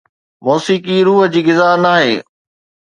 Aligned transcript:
موسيقي 0.45 0.97
روح 1.07 1.21
جي 1.33 1.41
غذا 1.47 1.69
ناهي 1.83 2.13